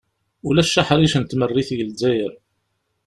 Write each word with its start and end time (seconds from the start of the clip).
Ulac 0.47 0.73
aḥric 0.81 1.13
n 1.17 1.23
tmerrit 1.25 1.69
deg 1.71 1.81
Lezzayer. 1.87 2.33